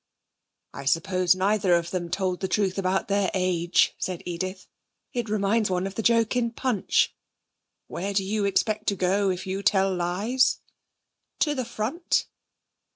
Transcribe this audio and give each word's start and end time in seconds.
'I 0.73 0.85
suppose 0.85 1.35
neither 1.35 1.75
of 1.75 1.91
them 1.91 2.09
told 2.09 2.39
the 2.39 2.47
truth 2.47 2.79
about 2.79 3.07
their 3.07 3.29
age,' 3.35 3.93
said 3.99 4.23
Edith. 4.25 4.65
'It 5.13 5.29
reminds 5.29 5.69
one 5.69 5.85
of 5.85 5.93
the 5.93 6.01
joke 6.01 6.35
in 6.35 6.49
Punch: 6.49 7.13
"Where 7.85 8.11
do 8.11 8.23
you 8.23 8.43
expect 8.43 8.87
to 8.87 8.95
go 8.95 9.29
if 9.29 9.45
you 9.45 9.61
tell 9.61 9.93
lies? 9.93 10.61
To 11.41 11.53
the 11.53 11.65
front."' 11.65 12.25